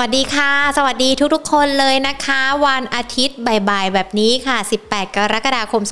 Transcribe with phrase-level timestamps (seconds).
[0.00, 5.82] วัสดีค่ะ สวัสดีทุกๆ คนเลยนะคะ วันอาทิตย์บ่ายๆ แบบนี้ค่ะ 18 กรกฎาคม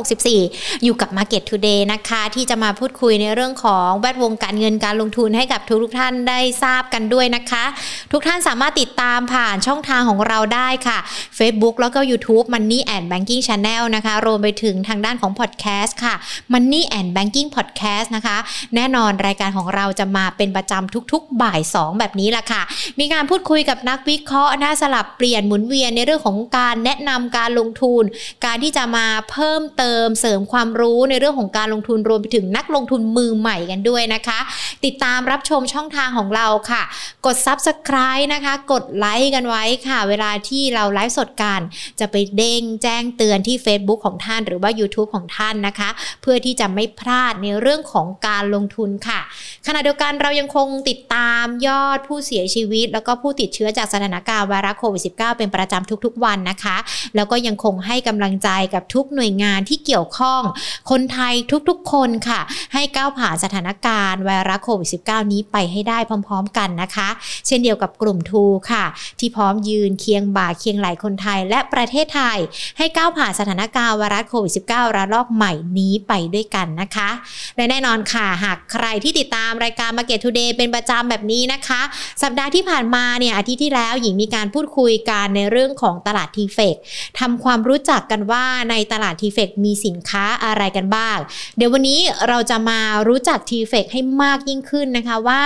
[0.00, 7.64] 2564 อยู่กับ Market Today นะคะ ที่จะมาพูดคุยในเรื่องของแวดวงการเงินการลงทุนให้กับทุกๆท่านได้ทราบกันด้วยนะคะ
[8.12, 10.98] ทุกท่านสามารถติดตามผ่านช่องทางของเราได้ค่ะ
[11.38, 16.14] Facebook แล้วก็ YouTube Money and Banking Channel นะคะ รวมไปถึงทางด้านของ Podcast ค่ะ
[16.52, 18.36] Money and Banking Podcast นะคะ
[18.74, 22.62] แน่นอนรายการของเราจะมาเป็นประจำทุกๆ บ่าย 2 แบบนี้แหละค่ะ
[23.00, 28.02] มีการพูดคุยกับนักวิเคราะห์นะสลับเปลี่ยนหมุนเวียนในเรื่องของการแนะนำการลงทุน
[28.44, 34.38] การที่จะมาเพิ่มเติมเสริมความรู้ในเรื่องของการลงทุนรวมไปถึงนักลงทุนมือใหม่กันด้วยนะคะ
[34.84, 36.82] ติดตามรับชมช่องทางของเราค่ะ
[37.26, 41.60] กด Subscribe นะคะ กดไลค์กันไว้ค่ะ เวลาที่เราไลฟ์สดกัน
[42.00, 45.90] จะไปเด้งแจ้งเตือนที่ Facebook ของท่านหรือว่า YouTube ของท่านนะคะ
[46.22, 49.20] เพื่อที่จะไม่พลาดในเรื่องของการลงทุนค่ะ
[49.66, 56.76] ขณะเดียวกันเรายังคงติดตามยอดผู้เสียชีวิตแล้วก็ผู้ติดเชื้อจากสถานการณ์ไวรัสโควิด -19 เป็นประจำทุกๆวันนะคะ
[57.16, 60.42] แล้วก็ยังคงให้กำลังใจกับทุกหน่วยงานที่เกี่ยวข้อง
[60.90, 61.34] คนไทย
[61.68, 62.40] ทุกๆคนค่ะ
[62.74, 67.08] ให้ก้าวผ่านสถานการณ์ไวรัสโควิด -19 นี้ไปให้ได้พร้อม ๆ กันนะคะ
[67.46, 68.84] เช่นเดียวกับกลุ่มทูค่ะ
[69.20, 72.38] ที่พร้อมยืนเคียงบ่าเคียงไหลคนไทยและประเทศไทย
[72.78, 77.10] ให้ก้าวผ่านสถานการณ์ไวรัสโควิด -19 ระลอกใหม่นี้ไปด้วยกันนะคะ
[77.56, 81.80] และแน่นอนค่ะ หากใครที่ติดตามรายการ Market Today เป็นประจำแบบนี้นะคะ
[82.22, 86.76] สัปดาห์ที่ผ่านมาเนี่ยอาทิตย์ที่แล้วหญิงมีการพูดคุยกันในเรื่องของตลาดทีเฟก
[87.20, 91.18] ทำความรู้จักกันว่าในตลาดทีเฟกมีสินค้าอะไรกันบ้าง
[91.56, 95.42] เดี๋ยววันนี้เราจะมารู้จักทีเฟกให้มากยิ่งขึ้นนะคะว่า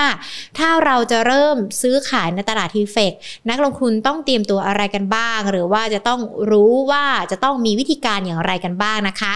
[0.58, 3.12] ถ้าเราจะเริ่มซื้อขายในตลาดทีเฟก
[3.48, 6.20] นักลงทุนต้องเตรียมตัวอะไรกันบ้าง หรือว่าจะต้อง
[6.50, 9.34] รู้ว่าจะต้องมีวิธีการอย่างไรกันบ้างนะคะ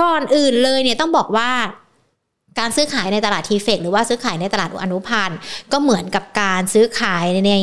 [0.00, 1.50] ก่อนอื่นเลยเนี่ยต้องบอกว่า
[2.58, 5.38] การซื้อขายในตลาดทีเฟกหรือว่าซื้อขายในตลาดอนุพันธ์
[5.72, 7.54] ก็เหมือนกับการซื้อขายใน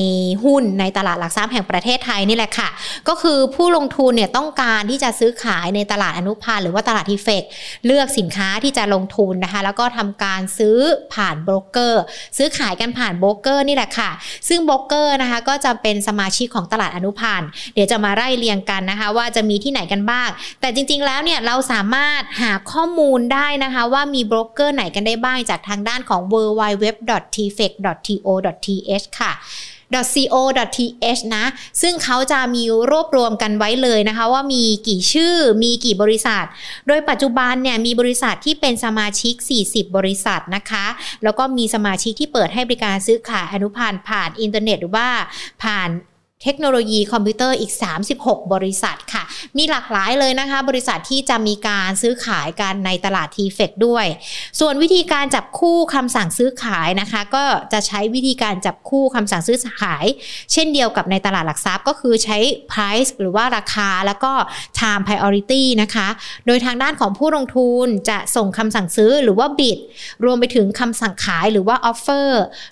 [0.43, 2.69] หุ้นในตลาดหลักทรัพย์แห่งประเทศไทยนี่แหละค่ะ
[3.07, 7.43] ก็คือผู้ลงทุนเนี่ยต้องการที่จะซื้อขายในตลาดอนุพันธ์หรือว่าตลาดทีเฟก
[7.85, 10.77] เลือกสินค้าที่จะลงทุนนะคะ แล้วก็ทำการซื้อ
[11.13, 12.01] ผ่านโบรกเกอร์
[12.37, 14.11] ซื้อขายกันผ่านโบรกเกอร์นี่แหละค่ะ
[14.49, 20.29] ซึ่งโบรกเกอร์นะคะก็จะเป็นสมาชิกของตลาดอนุพันธ์เดี๋ยวจะมาไล่เรียงกันนะคะ ว่าจะมีที่ไหนกันบ้าง
[20.61, 26.85] แต่จริง ๆ แล้วเนี่ยเราสามารถหาข้อมูลได้นะคะว่ามีโบรกเกอร์ไหนกันได้บ้างจากทางด้านของ w w w
[27.35, 27.71] t f e c
[28.07, 28.27] t o
[28.65, 29.33] th ค่ะ
[30.31, 31.45] .co.th นะ
[31.81, 36.45] ซึ่งเขาจะมีรวบรวมกันไว้เลยนะคะ ว่ามีกี่ชื่อมีกี่บริษัท
[36.87, 39.33] โดยปัจจุบันเนี่ยมีบริษัทที่เป็นสมาชิก
[39.67, 40.85] 40 บริษัทนะคะ
[41.23, 45.07] แล้วก็มีสมาชิกที่เปิดให้บริการซื้อขายอนุพันธ์ผ่านอินเทอร์เน็ตหรือว่า
[45.63, 45.89] ผ่าน
[46.43, 47.71] เทคโนโลยีคอมพิวเตอร์อีก
[48.11, 49.23] 36 บริษัทค่ะ
[49.57, 54.05] มีหลากหลายเลยนะคะ บริษัทที่จะมีการซื้อขายกันในตลาด TFEX ด้วย
[54.59, 60.05] ส่วนวิธีการจับคู่คำสั่งซื้อขายนะคะ ก็จะใช้วิธีการจับคู่คำสั่งซื้อขาย
[60.51, 62.37] เช่นเดียวกับในตลาดหลักทรัพย์ก็คือใช้
[62.71, 64.33] price หรือว่าราคาแล้วก็
[64.79, 66.07] time priority นะคะ
[66.45, 69.77] โดยทางด้านของผู้ลงทุนจะส่งคำสั่งซื้อหรือว่า bid
[70.25, 72.29] รวมไปถึงคำสั่งขายหรือว่า offer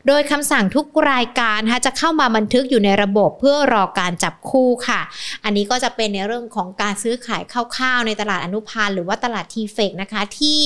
[0.07, 5.01] โดยคำสั่งทุกรายการะจะเข้ามาบันทึกอยู่ในระบบเพื่อรอการจับคู่ค่ะ
[5.43, 10.61] อันนี้ก็จะเป็นในเรื่องของการซื้อขายคร่าวๆในตลาดอนุพันธ์หรือว่าตลาดทีเฟกนะคะที่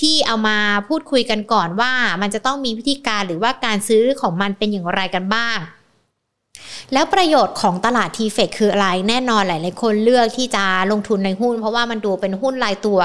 [0.00, 5.58] ที่เอามาพูดคุยกันก่อนว่ามันจะต้องมีวิธีการหรือว่าการซื้อของมันเป็นอย่างไรกันบ้าง
[6.92, 13.00] แล้วประโยชน์ของตลาดทีเฟกคืออะไร แน่นอนหลาย ๆ คนเลือกที่จะลงทุนในหุ้น เพราะว่ามันดูเป็นหุ้นรายตัว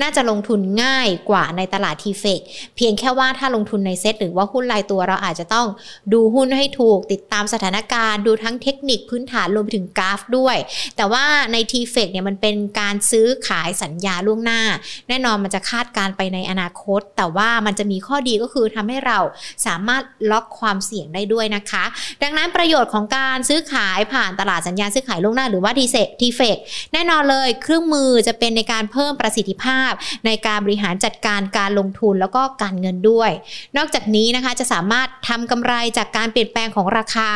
[0.00, 2.40] น่าจะลงทุนง่ายกว่าในตลาดทีเฟก
[2.76, 5.66] เพียงแค่ว่าถ้าลงทุนในเซ็ตหรือว่าหุ้นรายตัวเราอาจจะต้อง
[6.12, 10.56] ดูหุ้นให้ถูกติดตามสถานการณ์ดูทั้งเทคนิคพื้นฐานรวมถึงกราฟด้วย
[10.96, 14.60] แต่ว่าในทีเฟกเนี่ยมันเป็นการซื้อขายสัญญาล่วงหน้า
[15.08, 19.18] แน่นอนมันจะคาดการไปในอนาคต แต่ว่ามันจะมีข้อดีก็คือทำให้เรา
[19.66, 21.84] สามารถล็อกความเสี่ยงได้ด้วยนะคะ
[22.22, 26.56] ดังนั้นประโยชน์ของการการซื้อขายผ่านตลาดสัญญาซื้อขายล่วงหน้าหรือว่าทีเซทีเฟก
[26.92, 29.90] แน่นอนเลยเครื่องมือจะเป็นในการเพิ่มประสิทธิภาพ
[30.26, 33.30] ในการบริหารจัดการการลงทุนแล้วก็การเงินด้วย
[33.76, 37.30] นอกจากนี้นะคะจะสามารถทำกำไรจากการเปลี่ยนแปลงของราคา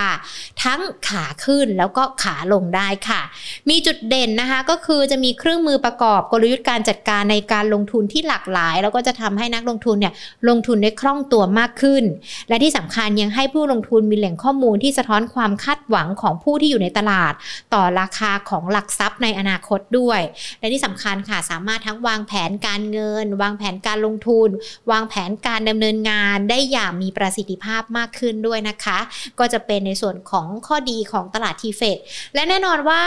[0.62, 3.23] ทั้งขาขึ้นแล้วก็ขาลงได้ค่ะ
[3.71, 10.12] มีจุดเด่นนะคะก็คือจะมีเครื่องมือประกอบกลยุทธ์การจัดการในการลงทุนที่หลากหลาย แล้วก็จะทำให้นักลงทุนเนี่ย
[10.49, 12.05] ลงทุนได้คล่องตัวมากขึ้น
[12.49, 17.32] และที่สำคัญยังให้ผู้ลงทุนมีแหล่งข้อมูลที่สะท้อนความคาดหวังของผู้ที่อยู่ในตลาด
[17.75, 20.20] ต่อราคาของหลักทรัพย์ในอนาคตด้วย
[20.61, 24.49] และที่สำคัญค่ะสามารถทั้งวางแผนการเงิน วางแผนการลงทุน
[24.90, 28.99] วางแผนการดำเนินงานได้อย่างมีประสิทธิภาพมากขึ้นด้วยนะคะ
[29.38, 31.99] ก็จะเป็นในส่วนของข้อดีของตลาดทีเฟก
[32.34, 33.02] และแน่นอนว่า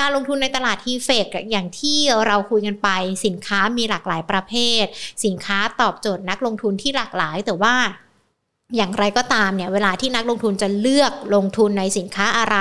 [0.00, 2.88] การลงทุนในตลาดทีเฟกอย่างที่เราคุยกันไป
[3.26, 4.84] สินค้ามีหลากหลายประเภท
[5.24, 7.74] สินค้าตอบโจทย์นักลงทุนที่หลากหลาย แต่ว่า
[8.76, 12.56] อย่างไรก็ตามเนี่ยเวลาที่นักลงทุนจะเลือกลงทุนในสินค้าอะไร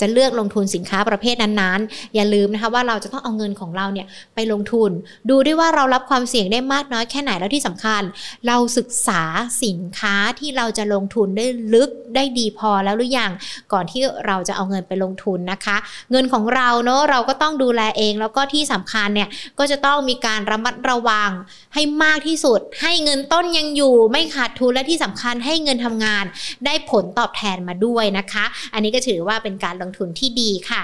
[0.00, 4.90] จะเลือกลงทุนสินค้าประเภทนั้นๆ อย่าลืมนะคะว่าเราจะต้องเอาเงินของเราเนี่ยไปลงทุน
[5.30, 8.02] ดูด้วยว่าเรารับความเสี่ยงได้มากน้อยแค่ไหนแล้วที่สำคัญ
[8.46, 9.22] เราศึกษา
[9.64, 13.30] สินค้าที่เราจะลงทุนได้ลึกได้ดีพอแล้วหรือยัง
[13.72, 15.76] ก่อนที่เราจะเอาเงินไปลงทุนนะคะ
[16.10, 19.28] เงินของเราเนาะเราก็ต้องดูแลเอง แล้วก็ที่สำคัญเนี่ย
[19.58, 21.30] ก็จะต้องมีการระมัดระวัง
[21.74, 26.24] ให้มากที่สุด ให้เงินต้นยังอยู่ไม่ขาดทุนและที่สำคัญใให้เงินทำงาน
[26.66, 28.44] ได้ผลตอบแทนมาด้วยนะคะ
[28.74, 30.82] อันนี้ก็ถือว่าเป็นการลงทุนที่ดีค่ะ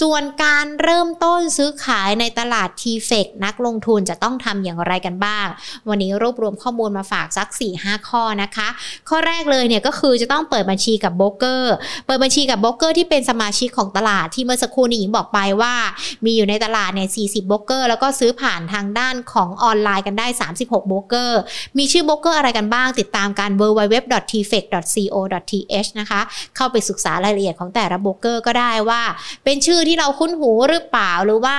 [0.00, 5.46] ส่วนการเริ่มต้นซื้อขายในตลาดทีเฟกนักลงทุนจะต้องทำอย่างไรกันบ้าง
[5.88, 7.48] วันนี้รวบรวมข้อมูลมาฝากสัก
[7.78, 8.68] 4-5 ข้อนะคะ
[9.08, 11.74] ข้อแรกเลยเนี่ยก็คือจะต้องเปิดบัญชีกับโบรกเกอร์
[12.06, 15.74] เปิดบัญชีกับโบรกเกอร์ที่เป็นสมาชิกของตลาดที่เมื่อสักครู่นี้หญิงบอกไปว่า
[16.24, 20.26] มีอยู่ในตลาดเนี่ย 40 โบรกเกอร์ แล้วก็ซื้อผ่านทางด้านของออนไลน์กันได้
[20.58, 21.40] 36 โบรกเกอร์
[21.78, 23.52] มีชื่อโบรกเกอร์อะไรกันบ้าง ติดตามกัน
[23.92, 26.20] www.tfex.co.th นะคะ
[26.56, 29.02] เข้าไปศึกษารายละเอียดของแต่ละโบรกเกอร์ก็ได้ว่า
[29.44, 31.56] เป็นชื่อที่เราคุ้นหูหรือเปล่าหรือว่า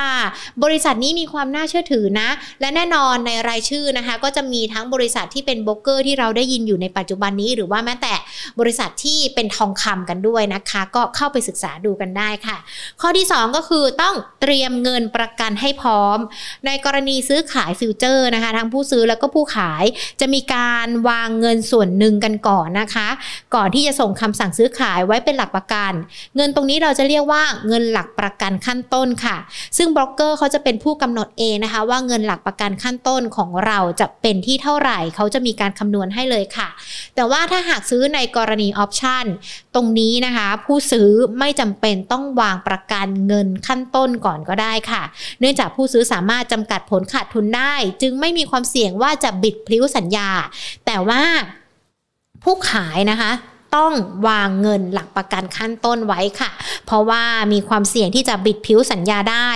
[0.63, 2.29] บริษัทนี้มีความน่าเชื่อถือนะ
[2.61, 8.13] และแน่นอนในรายชื่อนะคะ ก็จะมีทั้งบริษัทที่เป็นโบรกเกอร์ที่เราได้ยินอยู่ในปัจจุบันนี้ หรือว่าแม้แต่
[8.59, 12.57] บริษัทที่เป็นทองคำกันด้วยนะคะ ก็เข้าไปศึกษาดูกันได้ค่ะ
[13.01, 16.17] ข้อที่ 2 ก็คือต้องเตรียมเงินประกันให้พร้อม
[16.65, 19.83] ในกรณีซื้อขายฟิวเจอร์นะคะทั้งผู้ซื้อแล้วก็ผู้ขาย
[20.21, 23.07] จะมีการวางเงินส่วนหนึ่งกันก่อนนะคะ
[23.55, 25.93] ก่อนที่จะส่งคำสั่งซื้อขายไว้เป็นหลักประกัน
[26.35, 29.37] เงินตรงนี้เราจะเรียกว่าเงินหลักประกันขั้นต้นค่ะ
[29.77, 36.69] ซึ่งบล็อกเกอร์เขาจะเป็นผู้กำหนดเองนะคะ ว่าเงินหลักประกันขั้นต้นของเราจะเป็นที่เท่าไหร่เขาจะมีการคำนวณให้เลยค่ะ
[37.15, 39.25] แต่ว่าถ้าหากซื้อในกรณีออปชัน
[39.75, 41.09] ตรงนี้นะคะ ผู้ซื้อ
[41.39, 45.03] ไม่จำเป็นต้องวางประกันเงินขั้นต้นก่อนก็ได้ค่ะ
[45.39, 50.29] เนื่องจากผู้ซื้อสามารถจำกัดผลขาดทุนได้ จึงไม่มีความเสี่ยงว่าจะบิดพลิ้วสัญญา
[50.85, 51.23] แต่ว่า
[52.43, 53.31] ผู้ขายนะคะ
[53.75, 53.93] ต้อง
[54.27, 56.51] วางเงินหลักประกันขั้นต้นไว้ค่ะ
[56.85, 57.23] เพราะว่า
[57.53, 59.49] มีความเสี่ยงที่จะบิดผิวสัญญาได้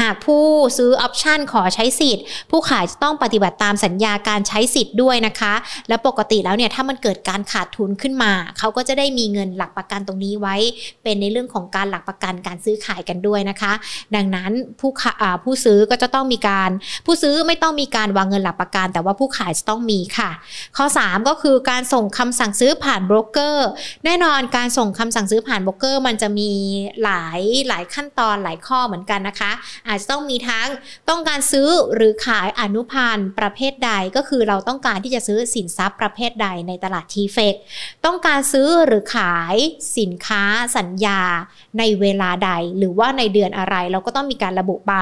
[0.00, 0.44] หากผู้
[0.78, 5.54] ซื้อออปชันขอใช้สิทธิ์ ผู้ขายจะต้องปฏิบัติตามสัญญาการใช้สิทธิ์ด้วยนะคะ
[5.88, 10.56] และปกติแล้วเนี่ยถ้ามันเกิดการขาดทุนขึ้นมา เขาก็จะได้มีเงินหลักประกันตรงนี้ไว้
[11.02, 13.72] เป็นในเรื่องของการหลักประกันการซื้อขายกันด้วยนะคะ
[14.14, 14.50] ดังนั้น
[14.80, 16.70] ผู้ขาอ่าผู้ซื้อก็จะต้องมีการ
[17.06, 20.30] ผู้ซื้อไม่ต้องมีการวางเงินหลักประกัน แต่ว่าผู้ขายจะต้องมีค่ะ
[20.76, 23.63] ข้อ 3 ก็คือการส่งคำสั่งซื้อผ่านโบรกเกอร์
[24.04, 26.50] แน่นอนการส่งคำสั่งซื้อผ่านโบรกเกอร์ มันจะมี
[27.04, 29.52] หลายหลายขั้นตอนหลายข้อเหมือนกันนะคะ
[29.88, 30.68] อาจจะต้องมีทั้ง
[31.08, 37.54] ต้องการซื้อหรือขายอนุพันธ์ประเภทใดก็คือเราต้องการที่จะซื้อสินทรัพย์ประเภทใดในตลาดทีเฟก
[38.04, 39.56] ต้องการซื้อหรือขาย
[39.98, 40.44] สินค้า
[40.76, 41.20] สัญญา
[41.78, 44.94] ในเวลาใดหรือว่าในเดือนอะไรเราก็ต้องมีการระบุไป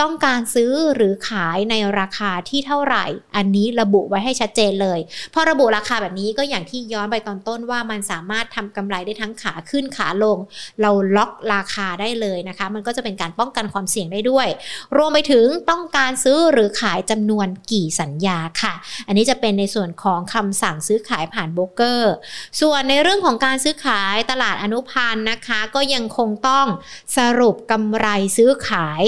[0.00, 3.04] ต้องการซื้อหรือขายในราคาที่เท่าไหร่
[3.36, 5.00] อันนี้ระบุไว้ให้ชัดเจนเลย
[5.34, 10.38] พอระบุราคาแบบนี้ก็อย่างที่ย้อนไปตอนต้นว่ามันสามารถทำกำไรได้ทั้งขาขึ้นขาลง
[10.80, 14.48] เราล็อกราคาได้เลยนะคะ มันก็จะเป็นการป้องกันความเสี่ยงได้ด้วย
[14.96, 18.74] รวมไปถึงต้องการซื้อหรือขายจำนวนกี่สัญญาค่ะ
[19.06, 22.14] อันนี้จะเป็นในส่วนของคำสั่งซื้อขายผ่านโบรกเกอร์
[22.60, 26.66] ส่วนในเรื่องของการซื้อขายตลาดอนุพันธ์นะคะ ก็ยังคงต้อง
[27.18, 29.04] สรุปกำไรซื้อขาย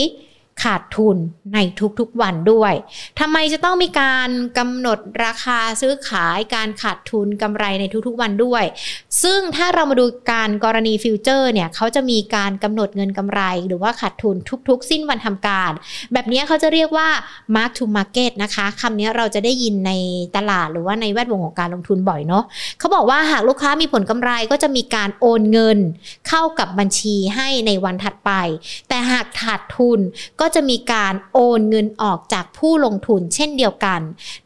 [0.62, 1.16] ขาดทุน
[1.54, 1.58] ใน
[2.00, 2.74] ทุกๆวันด้วย
[3.20, 8.64] ทำไมจะต้องมีการกำหนดราคาซื้อขายการขาดทุนกำไรในทุกๆวันด้วย
[9.22, 14.36] ซึ่งถ้าเรามาดูการกรณีฟิวเจอร์เนี่ยเขาจะมีการกำหนดเงินกำไร หรือว่าขาดทุน
[14.68, 15.72] ทุก ๆ สิ้นวันทำการ
[16.12, 17.08] แบบนี้เขาจะเรียกว่า
[17.54, 19.92] mark to market นะคะคำนี้เราจะได้ยินใน
[20.36, 22.44] ตลาดหรือว่าในแวดวงของการลงทุนบ่อยเนาะ
[22.78, 25.78] เขาบอกว่าหากลูกค้ามีผลกำไรก็จะมีการโอนเงิน
[26.28, 28.30] เข้ากับบัญชีให้ในวันถัดไป
[28.88, 30.00] แต่หากขาดทุน
[30.40, 34.00] ก็จะมีการโอนเงินออกจากผู้ลงทุนเช่นเดียวกัน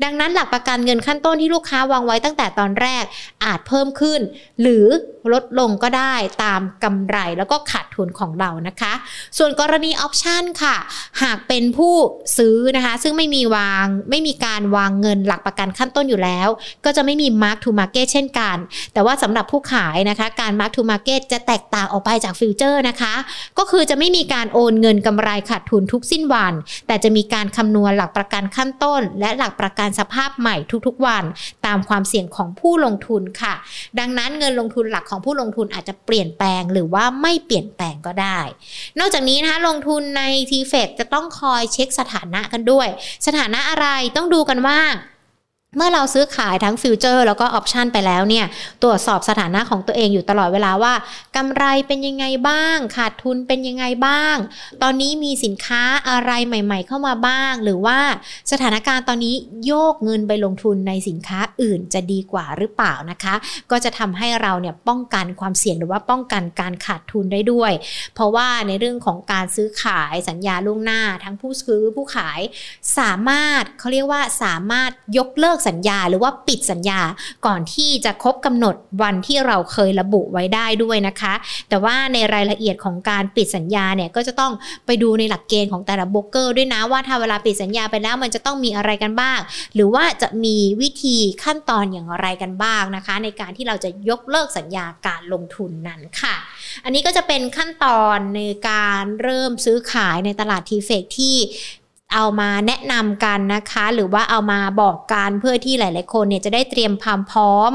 [0.04, 3.04] ดังนั้นหลักประกันเงินขั้นต้นที่ลูกค้าวางไว้ตั้งแต่ตอนแรก
[3.44, 4.20] อาจเพิ่มขึ้น
[4.60, 4.86] หรือ
[5.32, 6.14] ลดลงก็ได้
[6.44, 8.92] ตามกำไรแล้วก็ขาดทุนของเรานะคะ
[9.38, 10.76] ส่วนกรณีออปชันค่ะ
[11.22, 11.94] หากเป็นผู้
[12.38, 16.48] ซื้อนะคะ ซึ่งไม่มีวางไม่มีการวางเงินหลักประกันขั้นต้นอยู่แล้ว
[16.84, 18.56] ก็จะไม่มี mark to market เช่นกัน
[18.92, 23.14] แต่ว่าสำหรับผู้ขายนะคะ การ mark to market จะแตกต่างออกไปจากฟิวเจอร์นะคะ
[23.58, 26.54] ก็คือจะไม่มีการโอนเงินกำไรขาดทุนทุกสิ้นวัน
[26.86, 30.56] แต่จะมีการคำนวณหลักประกันขั้นต้น และหลักประกันสภาพใหม่
[30.86, 31.24] ทุกๆวัน
[31.66, 33.54] ตามความเสี่ยงของผู้ลงทุนค่ะ
[33.98, 38.40] ดังนั้นเงินลงทุนหลักของผู้ลงทุนอาจจะเปลี่ยนแปลงหรือว่าไม่เปลี่ยนแปลงก็ได้
[38.98, 42.88] นอกจากนี้นะคะลงทุนใน TFEX จะต้องคอยเช็คสถานะกันด้วย
[43.26, 44.80] สถานะอะไรต้องดูกันว่า
[45.76, 48.46] เมื่อเราซื้อขายทั้งฟิวเจอร์แล้วก็ออปชันไปแล้วเนี่ย
[48.82, 50.94] ตรวจสอบสถานะของตัวเองอยู่ตลอดเวลาว่า
[51.36, 54.36] กำไรเป็นยังไงบ้าง ขาดทุนเป็นยังไงบ้าง
[54.82, 57.98] ตอนนี้มีสินค้าอะไรใหม่ ๆ เข้ามาบ้าง หรือว่า
[58.52, 59.34] สถานการณ์ตอนนี้
[59.66, 63.34] โยกเงินไปลงทุนในสินค้าอื่นจะดีกว่าหรือเปล่านะคะ
[63.70, 67.72] ก็จะทำให้เราเนี่ยป้องกันความเสี่ยงหรือว่าป้องกันการขาดทุนได้ด้วย
[68.14, 72.40] เพราะว่าในเรื่องของการซื้อขายสัญญาล่วงหน้า ทั้งผู้ซื้อผู้ขาย
[72.98, 77.00] สามารถเขาเรียกว่าสามารถยกเลิกสัญญาหรือว่าปิดสัญญา
[77.46, 81.34] ก่อนที่จะครบกำหนดวันที่เราเคยระบุไว้ได้ด้วยนะคะ
[81.68, 84.52] แต่ว่าในรายละเอียดของการปิดสัญญาเนี่ยก็จะต้อง
[84.86, 89.38] ไปดูในหลักเกณฑ์ของแต่ละโบรกเกอร์ด้วยนะว่าถ้าเวลาปิดสัญญาไปแล้วมันจะต้องมีอะไรกันบ้าง
[89.74, 96.36] หรือว่าจะมีวิธีขั้นตอนอย่างไรกันบ้างนะคะ ในการที่เราจะยกเลิกสัญญาการลงทุนนั้นค่ะ
[96.84, 101.36] อันนี้ก็จะเป็นขั้นตอนในการเริ่มซื้อขายในตลาดทีเฟกที่
[102.14, 107.70] เอามาแนะนำกันนะคะ หรือว่าเอามาบอกกันเพื่อที่หลาย ๆ คนเนี่ยจะได้เตรียมความพร้อม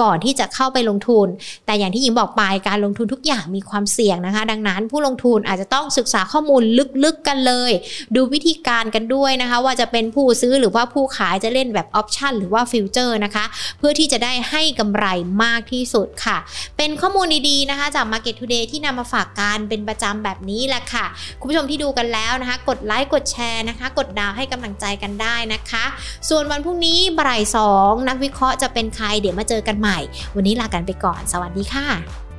[0.00, 1.26] ก่อนที่จะเข้าไปลงทุน
[1.66, 6.62] แต่อย่างที่หญิงบอกไปการลงทุนทุกอย่างมีความเสี่ยงนะคะ ดังนั้นผู้ลงทุนอาจจะต้องศึกษาข้อมูล
[7.04, 7.72] ลึก ๆ กันเลย
[8.16, 13.44] ดูวิธีการกันด้วยนะคะ ว่าจะเป็นผู้ซื้อหรือว่าผู้ขายจะเล่นแบบออปชันหรือว่าฟิวเจอร์นะคะ
[13.78, 15.06] เพื่อที่จะได้ให้กำไร
[15.44, 16.36] มากที่สุดค่ะ
[16.76, 21.04] เป็นข้อมูลดี ๆ นะคะ จาก Market Today ที่นำมาฝากกันเป็นประจำแบบนี้แหละค่ะ
[21.40, 25.84] คุณผู้ชมที่ดูกันแล้วนะคะ กดไลค์กดแชร์นะคะนะคะ กดดาวให้กำลังใจกันได้นะคะ
[26.28, 29.98] ส่วนวันพรุ่งนี้บ่ายสองนักวิเคราะห์จะเป็นใครเดี๋ยวมาเจอกันใหม่
[30.36, 32.29] วันนี้ลากันไปก่อน สวัสดีค่ะ